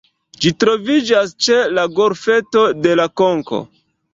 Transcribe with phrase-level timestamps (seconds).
[0.45, 3.65] Ĝi troviĝas ĉe la Golfeto de La Konko.